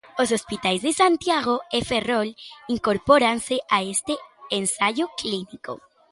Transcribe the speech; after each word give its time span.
Os 0.21 0.29
hospitais 0.35 0.81
de 0.85 0.91
Santiago 1.01 1.55
e 1.77 1.79
Ferrol 1.89 2.29
incorpóranse 2.75 3.55
a 3.75 3.77
este 3.93 4.13
ensaio 4.61 5.05
clínico. 5.19 5.73